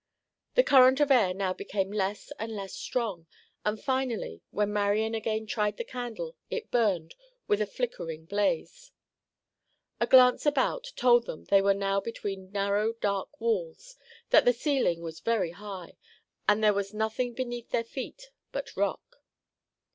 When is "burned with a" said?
6.71-7.67